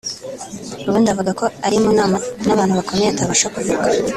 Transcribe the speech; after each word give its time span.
ubundi 0.87 1.07
akavuga 1.09 1.31
ko 1.39 1.45
ari 1.65 1.77
mu 1.83 1.91
nama 1.99 2.17
n’abantu 2.45 2.73
bakomeye 2.79 3.09
atabasha 3.11 3.51
kuvuga 3.55 3.87